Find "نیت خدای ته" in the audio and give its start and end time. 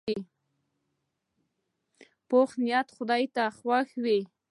2.63-3.43